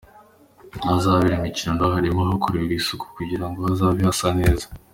Ahazabera 0.85 1.35
imikino 1.37 1.71
naho 1.75 1.91
harimo 1.97 2.21
hakorerwa 2.29 2.73
isuku 2.79 3.05
kugira 3.17 3.45
ngo 3.47 3.57
hazabe 3.67 3.99
hasa 4.07 4.29
neza. 4.39 4.65